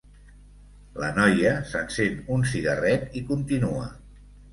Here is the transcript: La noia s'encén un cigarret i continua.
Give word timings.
La 1.03 1.09
noia 1.17 1.51
s'encén 1.73 2.15
un 2.37 2.45
cigarret 2.53 3.05
i 3.21 3.23
continua. 3.29 3.85